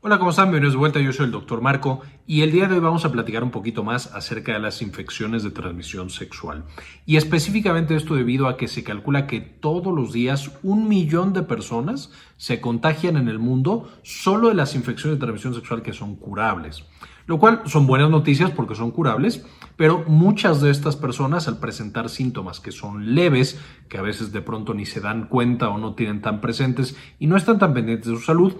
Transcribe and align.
Hola, 0.00 0.20
¿cómo 0.20 0.30
están? 0.30 0.44
Bienvenidos 0.44 0.74
de 0.74 0.78
vuelta. 0.78 1.00
Yo 1.00 1.12
soy 1.12 1.26
el 1.26 1.32
doctor 1.32 1.60
Marco 1.60 2.02
y 2.24 2.42
el 2.42 2.52
día 2.52 2.68
de 2.68 2.74
hoy 2.74 2.80
vamos 2.80 3.04
a 3.04 3.10
platicar 3.10 3.42
un 3.42 3.50
poquito 3.50 3.82
más 3.82 4.14
acerca 4.14 4.52
de 4.52 4.60
las 4.60 4.80
infecciones 4.80 5.42
de 5.42 5.50
transmisión 5.50 6.08
sexual. 6.08 6.62
Y 7.04 7.16
específicamente 7.16 7.96
esto 7.96 8.14
debido 8.14 8.46
a 8.46 8.56
que 8.56 8.68
se 8.68 8.84
calcula 8.84 9.26
que 9.26 9.40
todos 9.40 9.92
los 9.92 10.12
días 10.12 10.52
un 10.62 10.86
millón 10.86 11.32
de 11.32 11.42
personas 11.42 12.12
se 12.36 12.60
contagian 12.60 13.16
en 13.16 13.26
el 13.26 13.40
mundo 13.40 13.90
solo 14.04 14.50
de 14.50 14.54
las 14.54 14.76
infecciones 14.76 15.18
de 15.18 15.26
transmisión 15.26 15.54
sexual 15.54 15.82
que 15.82 15.92
son 15.92 16.14
curables. 16.14 16.84
Lo 17.26 17.40
cual 17.40 17.62
son 17.66 17.86
buenas 17.86 18.08
noticias 18.08 18.52
porque 18.52 18.76
son 18.76 18.92
curables, 18.92 19.44
pero 19.76 20.04
muchas 20.06 20.62
de 20.62 20.70
estas 20.70 20.96
personas 20.96 21.46
al 21.46 21.58
presentar 21.58 22.08
síntomas 22.08 22.58
que 22.60 22.72
son 22.72 23.14
leves, 23.14 23.60
que 23.88 23.98
a 23.98 24.02
veces 24.02 24.32
de 24.32 24.40
pronto 24.42 24.72
ni 24.72 24.86
se 24.86 25.00
dan 25.00 25.26
cuenta 25.26 25.68
o 25.68 25.76
no 25.76 25.94
tienen 25.94 26.22
tan 26.22 26.40
presentes 26.40 26.96
y 27.18 27.26
no 27.26 27.36
están 27.36 27.58
tan 27.58 27.74
pendientes 27.74 28.08
de 28.08 28.16
su 28.16 28.22
salud, 28.22 28.54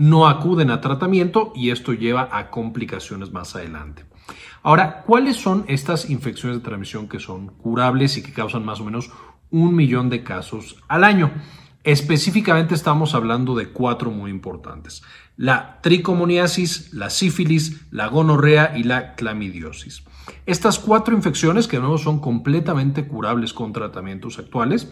no 0.00 0.26
acuden 0.26 0.70
a 0.70 0.80
tratamiento 0.80 1.52
y 1.54 1.68
esto 1.68 1.92
lleva 1.92 2.30
a 2.32 2.48
complicaciones 2.48 3.32
más 3.32 3.54
adelante. 3.54 4.06
Ahora, 4.62 5.02
¿cuáles 5.02 5.36
son 5.36 5.66
estas 5.68 6.08
infecciones 6.08 6.56
de 6.58 6.64
transmisión 6.64 7.06
que 7.06 7.20
son 7.20 7.48
curables 7.48 8.16
y 8.16 8.22
que 8.22 8.32
causan 8.32 8.64
más 8.64 8.80
o 8.80 8.84
menos 8.84 9.10
un 9.50 9.76
millón 9.76 10.08
de 10.08 10.24
casos 10.24 10.76
al 10.88 11.04
año? 11.04 11.30
Específicamente 11.84 12.74
estamos 12.74 13.14
hablando 13.14 13.54
de 13.54 13.68
cuatro 13.68 14.10
muy 14.10 14.30
importantes. 14.30 15.02
La 15.36 15.80
tricomoniasis, 15.82 16.94
la 16.94 17.10
sífilis, 17.10 17.82
la 17.90 18.06
gonorrea 18.06 18.72
y 18.78 18.84
la 18.84 19.14
clamidiosis. 19.14 20.02
Estas 20.46 20.78
cuatro 20.78 21.14
infecciones, 21.14 21.68
que 21.68 21.78
nuevo 21.78 21.98
son 21.98 22.20
completamente 22.20 23.06
curables 23.06 23.52
con 23.52 23.74
tratamientos 23.74 24.38
actuales, 24.38 24.90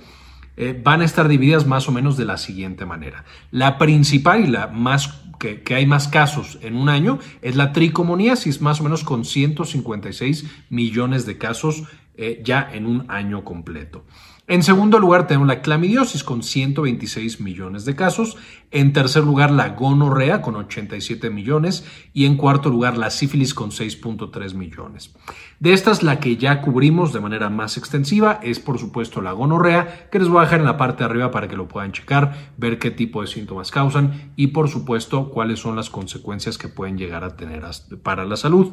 eh, 0.61 0.79
van 0.83 1.03
a 1.03 1.05
estar 1.05 1.29
divididas 1.29 1.69
más 1.69 1.89
o 1.89 1.93
menos 1.93 2.17
de 2.17 2.25
la 2.25 2.37
siguiente 2.37 2.85
manera. 2.85 3.25
La 3.53 3.79
principal 3.79 4.45
y 4.45 4.48
la 4.48 4.67
más 4.67 5.21
que, 5.39 5.62
hay 5.73 5.87
más 5.87 6.09
casos 6.09 6.59
en 6.62 6.75
un 6.75 6.89
año 6.89 7.20
es 7.42 7.55
la 7.55 7.73
tricomoniasis, 7.73 8.61
más 8.61 8.81
o 8.81 8.83
menos 8.83 9.05
con 9.05 9.25
156 9.25 10.47
millones 10.69 11.27
de 11.27 11.39
casos 11.39 11.84
eh, 12.17 12.42
ya 12.45 12.69
en 12.73 12.87
un 12.87 13.05
año 13.09 13.45
completo. 13.45 14.05
En 14.50 14.62
segundo 14.62 14.98
lugar 14.98 15.27
tenemos 15.27 15.46
la 15.46 15.60
clamidiosis 15.60 16.24
con 16.24 16.42
126 16.42 17.42
millones 17.42 17.84
de 17.84 17.94
casos. 17.94 18.38
En 18.70 18.94
tercer 18.94 19.22
lugar 19.22 19.50
la 19.50 19.68
gonorrea 19.70 20.41
con 20.41 20.56
87 20.56 21.28
millones 21.28 21.84
y 22.14 22.24
en 22.24 22.38
cuarto 22.38 22.70
lugar 22.70 22.96
la 22.96 23.10
sífilis 23.10 23.52
con 23.52 23.72
6.3 23.72 24.54
millones. 24.54 25.14
De 25.60 25.74
estas 25.74 26.02
la 26.02 26.19
que 26.19 26.38
ya 26.38 26.62
cubrimos 26.62 27.12
de 27.12 27.20
manera 27.20 27.50
más 27.50 27.76
extensiva 27.76 28.41
es 28.42 28.58
por 28.58 28.78
supuesto 28.78 29.20
la 29.20 29.32
gonorrea 29.32 30.08
que 30.10 30.19
les 30.19 30.28
voy 30.28 30.38
a 30.38 30.44
dejar 30.44 30.60
en 30.60 30.66
la 30.66 30.78
parte 30.78 31.04
de 31.04 31.10
arriba 31.10 31.30
para 31.30 31.46
que 31.46 31.56
lo 31.56 31.69
puedan 31.69 31.92
checar, 31.92 32.54
ver 32.56 32.78
qué 32.78 32.91
tipo 32.91 33.20
de 33.20 33.26
síntomas 33.26 33.70
causan 33.70 34.32
y 34.34 34.46
por 34.46 34.70
supuesto 34.70 35.28
cuáles 35.28 35.60
son 35.60 35.76
las 35.76 35.91
consecuencias 35.91 36.56
que 36.56 36.69
pueden 36.69 36.96
llegar 36.96 37.22
a 37.22 37.36
tener 37.36 37.64
para 38.02 38.24
la 38.24 38.36
salud. 38.38 38.72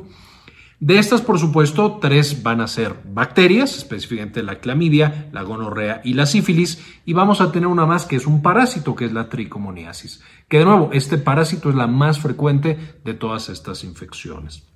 De 0.85 0.99
estas, 0.99 1.21
por 1.21 1.39
supuesto, 1.39 1.97
tres 1.99 2.43
van 2.43 2.61
a 2.61 2.67
ser 2.67 2.93
bacterias, 3.11 3.75
específicamente 3.75 4.43
la 4.43 4.59
clamidia, 4.59 5.29
la 5.31 5.41
gonorrea 5.41 6.01
y 6.03 6.13
la 6.13 6.27
sífilis, 6.27 6.79
y 7.05 7.13
vamos 7.13 7.41
a 7.41 7.51
tener 7.51 7.65
una 7.65 7.87
más 7.87 8.05
que 8.05 8.17
es 8.17 8.27
un 8.27 8.43
parásito, 8.43 8.95
que 8.95 9.05
es 9.05 9.11
la 9.11 9.27
tricomoniasis, 9.27 10.21
que 10.47 10.59
de 10.59 10.65
nuevo, 10.65 10.91
este 10.93 11.17
parásito 11.17 11.71
es 11.71 11.75
la 11.75 11.87
más 11.87 12.19
frecuente 12.19 12.77
de 13.03 13.15
todas 13.15 13.49
estas 13.49 13.83
infecciones. 13.83 14.67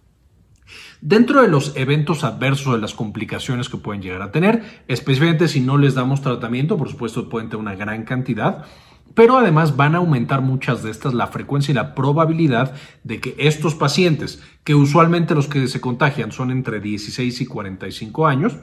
Dentro 1.00 1.44
de 1.44 1.48
los 1.48 1.76
eventos 1.76 2.24
adversos, 2.24 2.74
de 2.74 2.82
las 2.82 2.96
complicaciones 2.96 3.70
que 3.70 3.78
pueden 3.78 4.02
llegar 4.02 4.24
a 4.24 4.32
tener, 4.32 4.84
especialmente 4.88 5.48
si 5.48 5.62
no 5.62 5.78
les 5.78 5.94
damos 5.94 6.24
tratamiento, 6.24 6.76
por 6.76 6.90
supuesto 6.90 7.30
pueden 7.30 7.50
tener 7.50 7.62
una 7.62 7.76
gran 7.76 8.04
cantidad, 8.04 8.66
pero 9.14 9.38
además 9.38 9.76
van 9.76 9.96
a 9.96 10.00
aumentar 10.00 10.42
muchas 10.42 10.84
de 10.84 10.92
estas 10.92 11.14
la 11.14 11.28
frecuencia 11.28 11.72
y 11.72 11.76
la 11.76 11.96
probabilidad 11.96 12.74
de 13.04 13.20
que 13.20 13.36
estos 13.38 13.76
pacientes, 13.76 14.42
que 14.64 14.76
usualmente 14.76 15.36
los 15.36 15.48
que 15.48 15.68
se 15.68 15.82
contagian 15.82 16.32
son 16.32 16.52
entre 16.52 16.80
16 16.80 17.42
y 17.42 17.46
45 17.46 18.28
años, 18.28 18.58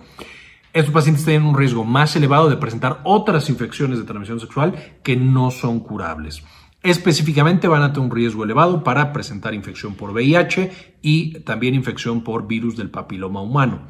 estos 0.73 0.93
pacientes 0.93 1.25
tienen 1.25 1.49
un 1.49 1.57
riesgo 1.57 1.85
más 1.85 2.15
elevado 2.17 2.51
de 2.51 2.57
presentar 2.59 3.01
otras 3.05 3.49
infecciones 3.49 3.99
de 3.99 4.05
transmisión 4.05 4.41
sexual 4.41 4.75
que 5.03 5.17
no 5.17 5.51
son 5.51 5.81
curables. 5.81 6.43
Específicamente 6.83 7.67
van 7.67 7.83
a 7.83 7.93
tener 7.93 8.09
un 8.09 8.15
riesgo 8.15 8.45
elevado 8.45 8.85
para 8.85 9.13
presentar 9.13 9.55
infección 9.55 9.95
por 9.95 10.11
VIH 10.11 10.99
y 11.03 11.41
también 11.41 11.75
infección 11.75 12.23
por 12.23 12.47
virus 12.47 12.77
del 12.77 12.91
papiloma 12.91 13.41
humano. 13.41 13.89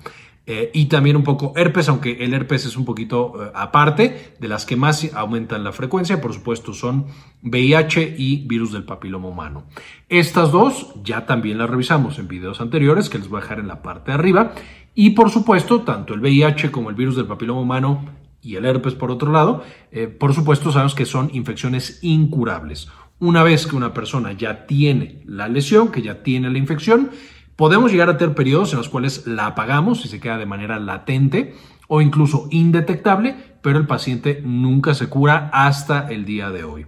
Eh, 0.49 0.71
y 0.73 0.87
también 0.87 1.17
un 1.17 1.25
poco 1.25 1.53
herpes, 1.57 1.89
aunque 1.89 2.25
el 2.25 2.33
herpes 2.33 2.67
es 2.67 2.77
un 2.77 2.85
poquito 2.85 3.45
eh, 3.45 3.51
aparte, 3.53 4.35
de 4.39 4.47
las 4.47 4.65
que 4.65 4.77
más 4.77 5.13
aumentan 5.13 5.65
la 5.65 5.73
frecuencia, 5.73 6.21
por 6.21 6.33
supuesto, 6.33 6.73
son 6.73 7.07
VIH 7.43 8.15
y 8.17 8.47
virus 8.47 8.73
del 8.73 8.85
papiloma 8.85 9.27
humano. 9.27 9.65
Estas 10.09 10.53
dos 10.53 10.95
ya 11.03 11.27
también 11.27 11.59
las 11.59 11.69
revisamos 11.69 12.21
en 12.21 12.29
videos 12.29 12.61
anteriores, 12.61 13.11
que 13.11 13.19
les 13.19 13.29
voy 13.29 13.39
a 13.39 13.43
dejar 13.43 13.59
en 13.59 13.67
la 13.67 13.83
parte 13.83 14.13
de 14.13 14.15
arriba. 14.15 14.53
Y 14.95 15.11
por 15.11 15.31
supuesto, 15.31 15.83
tanto 15.83 16.15
el 16.15 16.21
VIH 16.21 16.71
como 16.71 16.91
el 16.91 16.97
virus 16.97 17.17
del 17.17 17.27
papiloma 17.27 17.61
humano 17.61 18.05
y 18.41 18.55
el 18.55 18.65
herpes 18.65 18.95
por 18.95 19.11
otro 19.11 19.33
lado, 19.33 19.65
eh, 19.91 20.07
por 20.07 20.33
supuesto 20.33 20.71
sabemos 20.71 20.95
que 20.95 21.07
son 21.07 21.29
infecciones 21.33 21.99
incurables. 22.03 22.89
Una 23.19 23.43
vez 23.43 23.67
que 23.67 23.75
una 23.75 23.93
persona 23.93 24.33
ya 24.33 24.67
tiene 24.67 25.23
la 25.27 25.49
lesión, 25.49 25.91
que 25.91 26.03
ya 26.03 26.23
tiene 26.23 26.51
la 26.51 26.59
infección, 26.59 27.11
Podemos 27.57 27.91
llegar 27.91 28.11
a 28.11 28.19
tener 28.19 28.35
periodos 28.35 28.73
en 28.73 28.79
los 28.79 28.91
cuales 28.91 29.27
la 29.27 29.47
apagamos 29.47 30.05
y 30.05 30.09
se 30.09 30.21
queda 30.21 30.37
de 30.37 30.47
manera 30.47 30.79
latente 30.79 31.55
o 31.89 32.03
incluso 32.03 32.49
indetectable, 32.51 33.35
pero 33.63 33.79
el 33.79 33.87
paciente 33.87 34.43
nunca 34.45 34.95
se 34.95 35.09
cura 35.09 35.51
hasta 35.53 36.09
el 36.09 36.25
día 36.27 36.51
de 36.51 36.65
hoy. 36.65 36.87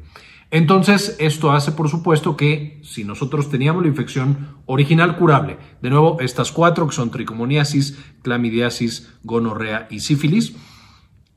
Entonces, 0.51 1.17
esto 1.19 1.53
hace, 1.53 1.73
por 1.73 1.89
supuesto, 1.89 2.37
que 2.37 2.81
si 2.83 3.05
nosotros 3.05 3.51
teníamos 3.51 3.83
la 3.83 3.89
infección 3.89 4.57
original 4.65 5.17
curable, 5.17 5.59
de 5.83 5.91
nuevo, 5.91 6.19
estas 6.21 6.53
cuatro 6.53 6.87
que 6.87 6.95
son 6.95 7.11
tricomoniasis, 7.11 7.99
clamidiasis, 8.23 9.13
gonorrea 9.25 9.89
y 9.91 10.01
sífilis, 10.01 10.55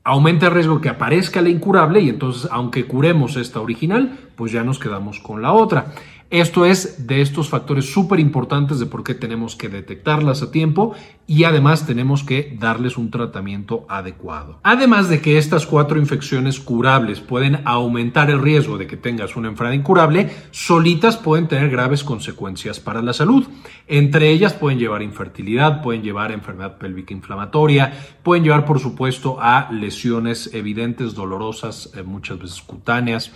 aumenta 0.04 0.46
el 0.46 0.54
riesgo 0.54 0.80
que 0.80 0.88
aparezca 0.88 1.42
la 1.42 1.50
incurable 1.50 2.00
y 2.00 2.08
entonces, 2.08 2.48
aunque 2.50 2.86
curemos 2.86 3.36
esta 3.36 3.60
original, 3.60 4.18
pues 4.34 4.50
ya 4.50 4.64
nos 4.64 4.78
quedamos 4.78 5.20
con 5.20 5.42
la 5.42 5.52
otra. 5.52 5.92
Esto 6.32 6.64
es 6.64 7.06
de 7.06 7.20
estos 7.20 7.50
factores 7.50 7.92
súper 7.92 8.18
importantes 8.18 8.78
de 8.78 8.86
por 8.86 9.04
qué 9.04 9.12
tenemos 9.12 9.54
que 9.54 9.68
detectarlas 9.68 10.40
a 10.40 10.50
tiempo 10.50 10.94
y 11.26 11.44
además 11.44 11.84
tenemos 11.84 12.24
que 12.24 12.56
darles 12.58 12.96
un 12.96 13.10
tratamiento 13.10 13.84
adecuado. 13.86 14.58
Además 14.62 15.10
de 15.10 15.20
que 15.20 15.36
estas 15.36 15.66
cuatro 15.66 15.98
infecciones 15.98 16.58
curables 16.58 17.20
pueden 17.20 17.60
aumentar 17.66 18.30
el 18.30 18.40
riesgo 18.40 18.78
de 18.78 18.86
que 18.86 18.96
tengas 18.96 19.36
una 19.36 19.48
enfermedad 19.48 19.78
incurable, 19.78 20.30
solitas 20.52 21.18
pueden 21.18 21.48
tener 21.48 21.68
graves 21.68 22.02
consecuencias 22.02 22.80
para 22.80 23.02
la 23.02 23.12
salud. 23.12 23.44
Entre 23.86 24.30
ellas 24.30 24.54
pueden 24.54 24.78
llevar 24.78 25.02
infertilidad, 25.02 25.82
pueden 25.82 26.00
llevar 26.00 26.32
enfermedad 26.32 26.78
pélvica 26.78 27.12
inflamatoria, 27.12 27.92
pueden 28.22 28.42
llevar 28.42 28.64
por 28.64 28.80
supuesto 28.80 29.36
a 29.38 29.70
lesiones 29.70 30.54
evidentes, 30.54 31.14
dolorosas, 31.14 31.92
eh, 31.94 32.02
muchas 32.02 32.38
veces 32.38 32.62
cutáneas. 32.62 33.30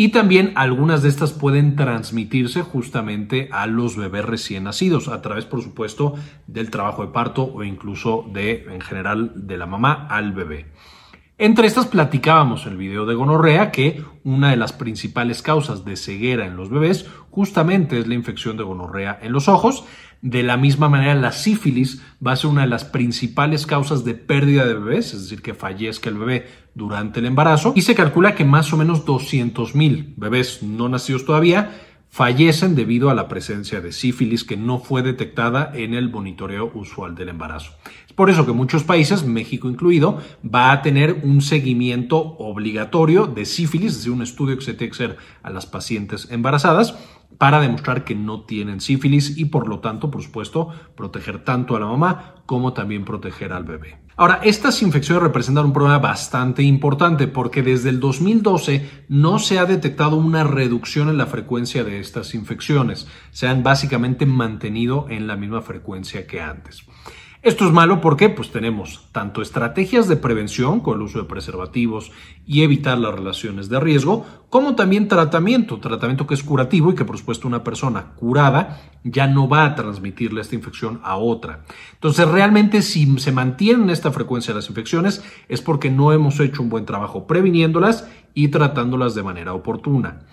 Y 0.00 0.12
también 0.12 0.52
algunas 0.54 1.02
de 1.02 1.10
estas 1.10 1.34
pueden 1.34 1.76
transmitirse 1.76 2.62
justamente 2.62 3.50
a 3.52 3.66
los 3.66 3.98
bebés 3.98 4.24
recién 4.24 4.64
nacidos, 4.64 5.08
a 5.08 5.20
través, 5.20 5.44
por 5.44 5.62
supuesto, 5.62 6.14
del 6.46 6.70
trabajo 6.70 7.04
de 7.04 7.12
parto 7.12 7.42
o 7.52 7.64
incluso 7.64 8.24
de, 8.32 8.64
en 8.70 8.80
general, 8.80 9.32
de 9.34 9.58
la 9.58 9.66
mamá 9.66 10.06
al 10.08 10.32
bebé. 10.32 10.64
Entre 11.42 11.66
estas 11.66 11.86
platicábamos 11.86 12.66
en 12.66 12.72
el 12.72 12.76
video 12.76 13.06
de 13.06 13.14
gonorrea 13.14 13.70
que 13.70 14.04
una 14.24 14.50
de 14.50 14.58
las 14.58 14.74
principales 14.74 15.40
causas 15.40 15.86
de 15.86 15.96
ceguera 15.96 16.44
en 16.44 16.54
los 16.54 16.68
bebés 16.68 17.06
justamente 17.30 17.98
es 17.98 18.06
la 18.06 18.12
infección 18.12 18.58
de 18.58 18.62
gonorrea 18.62 19.18
en 19.22 19.32
los 19.32 19.48
ojos. 19.48 19.84
De 20.20 20.42
la 20.42 20.58
misma 20.58 20.90
manera, 20.90 21.14
la 21.14 21.32
sífilis 21.32 22.02
va 22.24 22.32
a 22.32 22.36
ser 22.36 22.50
una 22.50 22.60
de 22.60 22.66
las 22.66 22.84
principales 22.84 23.64
causas 23.64 24.04
de 24.04 24.12
pérdida 24.12 24.66
de 24.66 24.74
bebés, 24.74 25.14
es 25.14 25.22
decir, 25.22 25.40
que 25.40 25.54
fallezca 25.54 26.10
el 26.10 26.18
bebé 26.18 26.46
durante 26.74 27.20
el 27.20 27.26
embarazo. 27.26 27.72
Y 27.74 27.80
se 27.80 27.94
calcula 27.94 28.34
que 28.34 28.44
más 28.44 28.70
o 28.74 28.76
menos 28.76 29.06
200.000 29.06 30.12
bebés 30.18 30.62
no 30.62 30.90
nacidos 30.90 31.24
todavía 31.24 31.70
fallecen 32.10 32.74
debido 32.74 33.08
a 33.08 33.14
la 33.14 33.28
presencia 33.28 33.80
de 33.80 33.92
sífilis 33.92 34.44
que 34.44 34.56
no 34.56 34.80
fue 34.80 35.02
detectada 35.02 35.70
en 35.74 35.94
el 35.94 36.10
monitoreo 36.10 36.70
usual 36.74 37.14
del 37.14 37.28
embarazo. 37.28 37.72
Es 38.06 38.12
por 38.12 38.28
eso 38.28 38.44
que 38.44 38.52
muchos 38.52 38.82
países, 38.82 39.24
México 39.24 39.68
incluido, 39.68 40.18
va 40.44 40.72
a 40.72 40.82
tener 40.82 41.20
un 41.22 41.40
seguimiento 41.40 42.18
obligatorio 42.18 43.26
de 43.26 43.44
sífilis, 43.44 43.92
es 43.92 43.96
decir, 43.98 44.12
un 44.12 44.22
estudio 44.22 44.58
que 44.58 44.64
se 44.64 44.74
tiene 44.74 44.90
que 44.90 45.04
hacer 45.04 45.16
a 45.44 45.50
las 45.50 45.66
pacientes 45.66 46.28
embarazadas 46.30 46.96
para 47.38 47.60
demostrar 47.60 48.04
que 48.04 48.16
no 48.16 48.42
tienen 48.42 48.80
sífilis 48.80 49.38
y 49.38 49.46
por 49.46 49.68
lo 49.68 49.78
tanto, 49.78 50.10
por 50.10 50.22
supuesto, 50.22 50.68
proteger 50.96 51.44
tanto 51.44 51.76
a 51.76 51.80
la 51.80 51.86
mamá 51.86 52.34
como 52.44 52.72
también 52.72 53.04
proteger 53.04 53.52
al 53.52 53.64
bebé. 53.64 53.98
Ahora, 54.20 54.40
estas 54.42 54.82
infecciones 54.82 55.22
representan 55.22 55.64
un 55.64 55.72
problema 55.72 55.98
bastante 55.98 56.62
importante 56.62 57.26
porque 57.26 57.62
desde 57.62 57.88
el 57.88 58.00
2012 58.00 59.06
no 59.08 59.38
se 59.38 59.58
ha 59.58 59.64
detectado 59.64 60.16
una 60.16 60.44
reducción 60.44 61.08
en 61.08 61.16
la 61.16 61.24
frecuencia 61.24 61.84
de 61.84 62.00
estas 62.00 62.34
infecciones. 62.34 63.08
Se 63.30 63.48
han 63.48 63.62
básicamente 63.62 64.26
mantenido 64.26 65.06
en 65.08 65.26
la 65.26 65.36
misma 65.36 65.62
frecuencia 65.62 66.26
que 66.26 66.42
antes. 66.42 66.84
Esto 67.42 67.64
es 67.64 67.72
malo 67.72 68.02
porque 68.02 68.28
pues 68.28 68.50
tenemos 68.50 69.08
tanto 69.12 69.40
estrategias 69.40 70.06
de 70.08 70.16
prevención 70.16 70.80
con 70.80 70.96
el 70.96 71.02
uso 71.04 71.20
de 71.20 71.24
preservativos 71.24 72.12
y 72.44 72.60
evitar 72.60 72.98
las 72.98 73.14
relaciones 73.14 73.70
de 73.70 73.80
riesgo, 73.80 74.26
como 74.50 74.74
también 74.74 75.08
tratamiento, 75.08 75.80
tratamiento 75.80 76.26
que 76.26 76.34
es 76.34 76.42
curativo 76.42 76.90
y 76.90 76.94
que 76.94 77.06
por 77.06 77.16
supuesto 77.16 77.48
una 77.48 77.64
persona 77.64 78.12
curada 78.16 78.82
ya 79.04 79.26
no 79.26 79.48
va 79.48 79.64
a 79.64 79.74
transmitirle 79.74 80.42
esta 80.42 80.54
infección 80.54 81.00
a 81.02 81.16
otra. 81.16 81.64
Entonces 81.94 82.28
realmente 82.28 82.82
si 82.82 83.18
se 83.18 83.32
mantiene 83.32 83.90
esta 83.94 84.12
frecuencia 84.12 84.52
de 84.52 84.58
las 84.58 84.68
infecciones 84.68 85.24
es 85.48 85.62
porque 85.62 85.90
no 85.90 86.12
hemos 86.12 86.38
hecho 86.40 86.62
un 86.62 86.68
buen 86.68 86.84
trabajo 86.84 87.26
previniéndolas 87.26 88.06
y 88.34 88.48
tratándolas 88.48 89.14
de 89.14 89.22
manera 89.22 89.54
oportuna. 89.54 90.26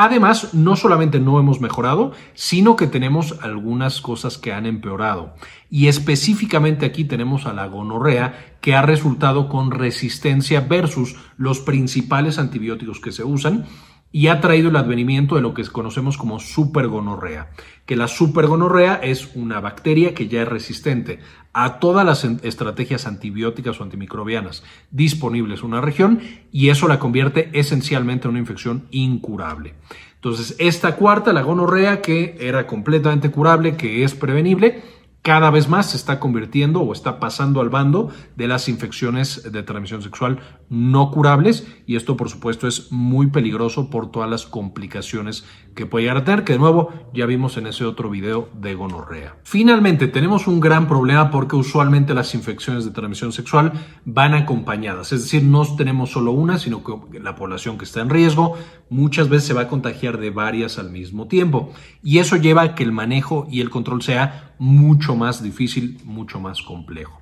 Además, 0.00 0.54
no 0.54 0.76
solamente 0.76 1.18
no 1.18 1.40
hemos 1.40 1.60
mejorado, 1.60 2.12
sino 2.34 2.76
que 2.76 2.86
tenemos 2.86 3.34
algunas 3.42 4.00
cosas 4.00 4.38
que 4.38 4.52
han 4.52 4.64
empeorado. 4.64 5.34
Y 5.70 5.88
específicamente 5.88 6.86
aquí 6.86 7.02
tenemos 7.02 7.46
a 7.46 7.52
la 7.52 7.66
gonorrea 7.66 8.56
que 8.60 8.76
ha 8.76 8.82
resultado 8.82 9.48
con 9.48 9.72
resistencia 9.72 10.60
versus 10.60 11.16
los 11.36 11.58
principales 11.58 12.38
antibióticos 12.38 13.00
que 13.00 13.10
se 13.10 13.24
usan 13.24 13.66
y 14.10 14.28
ha 14.28 14.40
traído 14.40 14.70
el 14.70 14.76
advenimiento 14.76 15.34
de 15.34 15.42
lo 15.42 15.54
que 15.54 15.64
conocemos 15.66 16.16
como 16.16 16.40
supergonorrea, 16.40 17.50
que 17.84 17.96
la 17.96 18.08
supergonorrea 18.08 18.94
es 18.94 19.34
una 19.34 19.60
bacteria 19.60 20.14
que 20.14 20.28
ya 20.28 20.42
es 20.42 20.48
resistente 20.48 21.20
a 21.52 21.78
todas 21.78 22.06
las 22.06 22.24
estrategias 22.24 23.06
antibióticas 23.06 23.80
o 23.80 23.82
antimicrobianas 23.82 24.62
disponibles 24.90 25.60
en 25.60 25.66
una 25.66 25.80
región 25.80 26.20
y 26.52 26.68
eso 26.68 26.88
la 26.88 26.98
convierte 26.98 27.50
esencialmente 27.52 28.26
en 28.26 28.30
una 28.30 28.40
infección 28.40 28.86
incurable. 28.90 29.74
Entonces, 30.14 30.56
esta 30.58 30.96
cuarta, 30.96 31.32
la 31.32 31.42
gonorrea, 31.42 32.00
que 32.00 32.36
era 32.40 32.66
completamente 32.66 33.30
curable, 33.30 33.76
que 33.76 34.02
es 34.02 34.14
prevenible, 34.14 34.82
cada 35.22 35.50
vez 35.50 35.68
más 35.68 35.90
se 35.90 35.96
está 35.96 36.18
convirtiendo 36.18 36.80
o 36.80 36.92
está 36.92 37.20
pasando 37.20 37.60
al 37.60 37.68
bando 37.68 38.10
de 38.36 38.48
las 38.48 38.68
infecciones 38.68 39.52
de 39.52 39.62
transmisión 39.62 40.02
sexual 40.02 40.40
no 40.70 41.10
curables 41.10 41.66
y 41.86 41.96
esto 41.96 42.16
por 42.16 42.28
supuesto 42.28 42.68
es 42.68 42.92
muy 42.92 43.28
peligroso 43.28 43.90
por 43.90 44.10
todas 44.10 44.28
las 44.28 44.46
complicaciones 44.46 45.44
que 45.74 45.86
puede 45.86 46.04
llegar 46.04 46.18
a 46.18 46.24
tener, 46.24 46.44
que 46.44 46.54
de 46.54 46.58
nuevo 46.58 46.92
ya 47.14 47.24
vimos 47.26 47.56
en 47.56 47.66
ese 47.66 47.84
otro 47.84 48.10
video 48.10 48.48
de 48.60 48.74
gonorrea. 48.74 49.36
Finalmente, 49.44 50.08
tenemos 50.08 50.46
un 50.46 50.60
gran 50.60 50.88
problema 50.88 51.30
porque 51.30 51.56
usualmente 51.56 52.14
las 52.14 52.34
infecciones 52.34 52.84
de 52.84 52.90
transmisión 52.90 53.32
sexual 53.32 53.72
van 54.04 54.34
acompañadas, 54.34 55.12
es 55.12 55.22
decir, 55.22 55.42
no 55.44 55.64
tenemos 55.76 56.10
solo 56.10 56.32
una, 56.32 56.58
sino 56.58 56.82
que 56.82 57.20
la 57.20 57.36
población 57.36 57.78
que 57.78 57.84
está 57.84 58.00
en 58.00 58.10
riesgo 58.10 58.56
muchas 58.90 59.28
veces 59.28 59.48
se 59.48 59.54
va 59.54 59.62
a 59.62 59.68
contagiar 59.68 60.18
de 60.18 60.30
varias 60.30 60.78
al 60.78 60.90
mismo 60.90 61.28
tiempo 61.28 61.72
y 62.02 62.18
eso 62.18 62.36
lleva 62.36 62.62
a 62.62 62.74
que 62.74 62.82
el 62.82 62.92
manejo 62.92 63.46
y 63.50 63.60
el 63.60 63.70
control 63.70 64.02
sea 64.02 64.54
mucho 64.58 65.14
más 65.14 65.42
difícil, 65.42 65.98
mucho 66.04 66.40
más 66.40 66.62
complejo. 66.62 67.20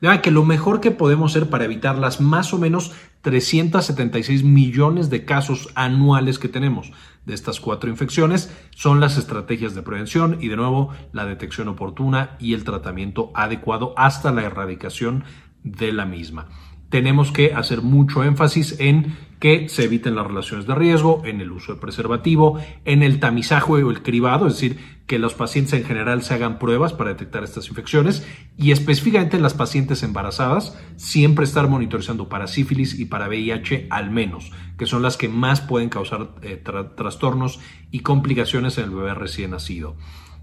De 0.00 0.20
que 0.20 0.30
lo 0.30 0.44
mejor 0.44 0.80
que 0.80 0.90
podemos 0.90 1.32
hacer 1.32 1.50
para 1.50 1.64
evitar 1.64 1.98
las 1.98 2.20
más 2.20 2.54
o 2.54 2.58
menos 2.58 2.92
376 3.22 4.44
millones 4.44 5.10
de 5.10 5.24
casos 5.24 5.68
anuales 5.74 6.38
que 6.38 6.48
tenemos 6.48 6.92
de 7.26 7.34
estas 7.34 7.60
cuatro 7.60 7.90
infecciones 7.90 8.52
son 8.70 9.00
las 9.00 9.18
estrategias 9.18 9.74
de 9.74 9.82
prevención 9.82 10.38
y 10.40 10.48
de 10.48 10.56
nuevo 10.56 10.90
la 11.12 11.26
detección 11.26 11.68
oportuna 11.68 12.36
y 12.38 12.54
el 12.54 12.64
tratamiento 12.64 13.32
adecuado 13.34 13.92
hasta 13.96 14.32
la 14.32 14.44
erradicación 14.44 15.24
de 15.64 15.92
la 15.92 16.06
misma 16.06 16.46
tenemos 16.90 17.32
que 17.32 17.52
hacer 17.54 17.82
mucho 17.82 18.24
énfasis 18.24 18.76
en 18.78 19.16
que 19.40 19.68
se 19.68 19.84
eviten 19.84 20.16
las 20.16 20.26
relaciones 20.26 20.66
de 20.66 20.74
riesgo, 20.74 21.22
en 21.24 21.40
el 21.40 21.52
uso 21.52 21.74
de 21.74 21.80
preservativo, 21.80 22.60
en 22.84 23.02
el 23.02 23.20
tamizaje 23.20 23.72
o 23.72 23.90
el 23.90 24.02
cribado, 24.02 24.48
es 24.48 24.54
decir, 24.54 24.78
que 25.06 25.18
los 25.18 25.34
pacientes 25.34 25.72
en 25.74 25.84
general 25.84 26.22
se 26.22 26.34
hagan 26.34 26.58
pruebas 26.58 26.92
para 26.92 27.10
detectar 27.10 27.44
estas 27.44 27.68
infecciones 27.68 28.26
y 28.56 28.72
específicamente 28.72 29.36
en 29.36 29.42
las 29.42 29.54
pacientes 29.54 30.02
embarazadas, 30.02 30.76
siempre 30.96 31.44
estar 31.44 31.68
monitorizando 31.68 32.28
para 32.28 32.46
sífilis 32.46 32.98
y 32.98 33.04
para 33.04 33.28
VIH 33.28 33.86
al 33.90 34.10
menos, 34.10 34.50
que 34.76 34.86
son 34.86 35.02
las 35.02 35.16
que 35.16 35.28
más 35.28 35.60
pueden 35.60 35.88
causar 35.88 36.34
eh, 36.42 36.62
trastornos 36.96 37.60
y 37.90 38.00
complicaciones 38.00 38.76
en 38.76 38.84
el 38.84 38.90
bebé 38.90 39.14
recién 39.14 39.52
nacido 39.52 39.96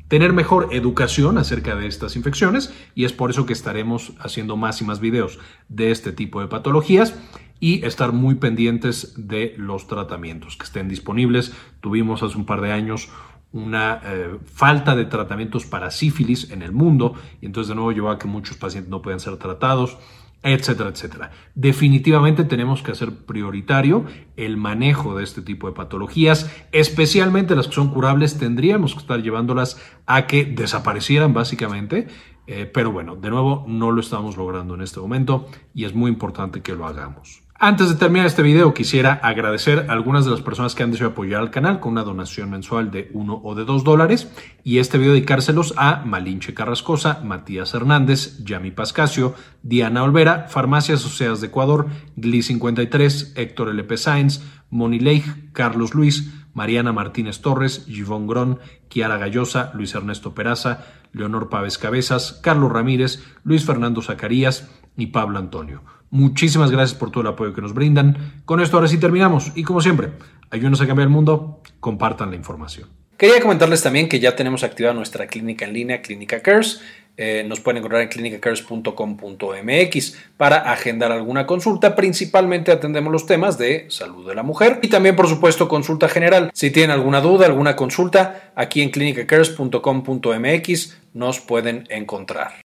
tener 0.07 0.33
mejor 0.33 0.69
educación 0.71 1.37
acerca 1.37 1.75
de 1.75 1.87
estas 1.87 2.15
infecciones 2.15 2.73
y 2.93 3.05
es 3.05 3.13
por 3.13 3.29
eso 3.29 3.45
que 3.45 3.53
estaremos 3.53 4.13
haciendo 4.19 4.57
más 4.57 4.81
y 4.81 4.85
más 4.85 4.99
videos 4.99 5.39
de 5.69 5.91
este 5.91 6.11
tipo 6.11 6.41
de 6.41 6.47
patologías 6.47 7.15
y 7.59 7.85
estar 7.85 8.11
muy 8.11 8.35
pendientes 8.35 9.13
de 9.17 9.55
los 9.57 9.87
tratamientos 9.87 10.57
que 10.57 10.65
estén 10.65 10.89
disponibles. 10.89 11.53
Tuvimos 11.81 12.21
hace 12.21 12.37
un 12.37 12.45
par 12.45 12.61
de 12.61 12.71
años 12.71 13.09
una 13.53 14.01
eh, 14.03 14.37
falta 14.45 14.95
de 14.95 15.05
tratamientos 15.05 15.65
para 15.65 15.89
sífilis 15.89 16.51
en 16.51 16.61
el 16.61 16.73
mundo 16.73 17.15
y 17.41 17.45
entonces 17.45 17.69
de 17.69 17.75
nuevo 17.75 17.93
llevó 17.93 18.09
a 18.09 18.19
que 18.19 18.27
muchos 18.27 18.57
pacientes 18.57 18.89
no 18.89 19.01
puedan 19.01 19.21
ser 19.21 19.37
tratados 19.37 19.97
etcétera, 20.43 20.89
etcétera. 20.89 21.31
Definitivamente 21.55 22.43
tenemos 22.43 22.83
que 22.83 22.91
hacer 22.91 23.11
prioritario 23.25 24.05
el 24.35 24.57
manejo 24.57 25.15
de 25.17 25.23
este 25.23 25.41
tipo 25.41 25.67
de 25.67 25.73
patologías, 25.73 26.51
especialmente 26.71 27.55
las 27.55 27.67
que 27.67 27.75
son 27.75 27.89
curables, 27.91 28.37
tendríamos 28.37 28.93
que 28.93 28.99
estar 28.99 29.21
llevándolas 29.21 29.81
a 30.05 30.27
que 30.27 30.45
desaparecieran 30.45 31.33
básicamente, 31.33 32.07
eh, 32.47 32.69
pero 32.71 32.91
bueno, 32.91 33.15
de 33.15 33.29
nuevo 33.29 33.65
no 33.67 33.91
lo 33.91 34.01
estamos 34.01 34.37
logrando 34.37 34.75
en 34.75 34.81
este 34.81 34.99
momento 34.99 35.47
y 35.73 35.85
es 35.85 35.95
muy 35.95 36.11
importante 36.11 36.61
que 36.61 36.75
lo 36.75 36.85
hagamos. 36.85 37.44
Antes 37.57 37.87
de 37.87 37.95
terminar 37.95 38.25
este 38.25 38.41
video, 38.41 38.73
quisiera 38.73 39.13
agradecer 39.13 39.85
a 39.87 39.93
algunas 39.93 40.25
de 40.25 40.31
las 40.31 40.41
personas 40.41 40.75
que 40.75 40.83
han 40.83 40.91
decidido 40.91 41.11
apoyar 41.11 41.39
al 41.39 41.51
canal 41.51 41.79
con 41.79 41.93
una 41.93 42.03
donación 42.03 42.49
mensual 42.49 42.91
de 42.91 43.09
1 43.13 43.41
o 43.41 43.55
de 43.55 43.63
2 43.63 43.85
dólares 43.85 44.29
y 44.65 44.79
este 44.79 44.97
video 44.97 45.13
dedicárselos 45.13 45.73
a 45.77 46.03
Malinche 46.03 46.53
Carrascosa, 46.53 47.21
Matías 47.23 47.73
Hernández, 47.73 48.43
Yami 48.43 48.71
Pascasio, 48.71 49.35
Diana 49.63 50.03
Olvera, 50.03 50.47
Farmacias 50.49 50.99
Asociadas 50.99 51.39
de 51.39 51.47
Ecuador, 51.47 51.87
Gli53, 52.17 53.37
Héctor 53.37 53.69
LP 53.69 53.95
Sainz, 53.95 54.43
Moni 54.69 54.99
Leigh, 54.99 55.23
Carlos 55.53 55.95
Luis, 55.95 56.33
Mariana 56.53 56.91
Martínez 56.91 57.39
Torres, 57.39 57.85
Givón 57.87 58.27
Grón, 58.27 58.59
Kiara 58.89 59.17
Gallosa, 59.17 59.71
Luis 59.75 59.95
Ernesto 59.95 60.35
Peraza, 60.35 60.87
Leonor 61.13 61.47
Pávez 61.47 61.77
Cabezas, 61.77 62.37
Carlos 62.43 62.69
Ramírez, 62.69 63.23
Luis 63.45 63.65
Fernando 63.65 64.01
Zacarías 64.01 64.69
y 64.97 65.07
Pablo 65.07 65.39
Antonio. 65.39 65.94
Muchísimas 66.09 66.71
gracias 66.71 66.97
por 66.97 67.11
todo 67.11 67.21
el 67.21 67.27
apoyo 67.27 67.53
que 67.53 67.61
nos 67.61 67.73
brindan. 67.73 68.41
Con 68.45 68.61
esto 68.61 68.77
ahora 68.77 68.87
sí 68.87 68.97
terminamos 68.97 69.51
y 69.55 69.63
como 69.63 69.81
siempre, 69.81 70.11
ayúdenos 70.49 70.81
a 70.81 70.87
cambiar 70.87 71.07
el 71.07 71.13
mundo, 71.13 71.61
compartan 71.79 72.29
la 72.29 72.35
información. 72.35 72.89
Quería 73.17 73.41
comentarles 73.41 73.81
también 73.81 74.09
que 74.09 74.19
ya 74.19 74.35
tenemos 74.35 74.63
activada 74.63 74.93
nuestra 74.93 75.27
clínica 75.27 75.63
en 75.65 75.73
línea, 75.73 76.01
Clínica 76.01 76.41
Cares. 76.41 76.81
Eh, 77.17 77.45
nos 77.47 77.61
pueden 77.61 77.77
encontrar 77.77 78.01
en 78.01 78.09
clinicacares.com.mx 78.09 80.17
para 80.35 80.69
agendar 80.69 81.13
alguna 81.13 81.47
consulta. 81.47 81.95
Principalmente 81.95 82.73
atendemos 82.73 83.13
los 83.13 83.25
temas 83.25 83.57
de 83.57 83.85
salud 83.89 84.27
de 84.27 84.35
la 84.35 84.43
mujer 84.43 84.79
y 84.81 84.89
también, 84.89 85.15
por 85.15 85.29
supuesto, 85.29 85.69
consulta 85.69 86.09
general. 86.09 86.51
Si 86.53 86.71
tienen 86.71 86.91
alguna 86.91 87.21
duda, 87.21 87.45
alguna 87.45 87.77
consulta, 87.77 88.51
aquí 88.55 88.81
en 88.81 88.89
clinicacares.com.mx 88.89 90.97
nos 91.13 91.39
pueden 91.39 91.87
encontrar. 91.89 92.64